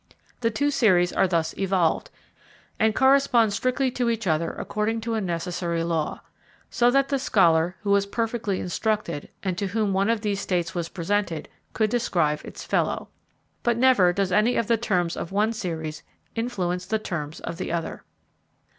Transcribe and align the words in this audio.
The 0.39 0.49
two 0.49 0.71
series 0.71 1.13
are 1.13 1.27
thus 1.27 1.55
evolved, 1.59 2.09
and 2.79 2.95
correspond 2.95 3.53
strictly 3.53 3.91
to 3.91 4.09
each 4.09 4.25
other 4.25 4.49
according 4.51 4.99
to 5.01 5.13
a 5.13 5.21
necessary 5.21 5.83
law; 5.83 6.21
so 6.71 6.89
that 6.89 7.09
the 7.09 7.19
scholar 7.19 7.75
who 7.83 7.91
was 7.91 8.07
perfectly 8.07 8.59
instructed, 8.59 9.29
and 9.43 9.55
to 9.59 9.67
whom 9.67 9.93
one 9.93 10.09
of 10.09 10.21
these 10.21 10.41
states 10.41 10.73
was 10.73 10.89
presented, 10.89 11.49
could 11.73 11.91
describe 11.91 12.41
its 12.43 12.63
fellow. 12.63 13.09
But 13.61 13.77
never 13.77 14.11
does 14.11 14.31
any 14.31 14.55
of 14.55 14.65
the 14.65 14.75
terms 14.75 15.15
of 15.15 15.31
one 15.31 15.53
series 15.53 16.01
influence 16.33 16.87
the 16.87 16.97
terms 16.97 17.39
of 17.39 17.57
the 17.59 17.71
other. 17.71 18.03